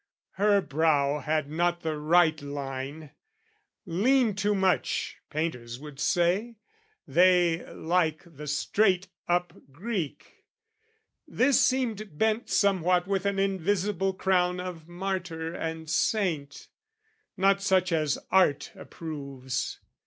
[0.31, 3.11] Her brow had not the right line,
[3.85, 6.55] leaned too much, Painters would say;
[7.07, 10.43] they like the straight up Greek:
[11.27, 16.67] This seemed bent somewhat with an invisible crown Of martyr and saint,
[17.37, 19.77] not such as art approves.